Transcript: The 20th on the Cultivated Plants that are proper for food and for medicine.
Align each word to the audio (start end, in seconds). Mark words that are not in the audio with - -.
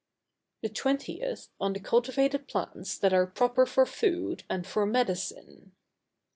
The 0.63 0.69
20th 0.69 1.49
on 1.59 1.73
the 1.73 1.79
Cultivated 1.79 2.47
Plants 2.47 2.97
that 2.97 3.13
are 3.13 3.27
proper 3.27 3.67
for 3.67 3.85
food 3.85 4.43
and 4.49 4.65
for 4.65 4.87
medicine. 4.87 5.73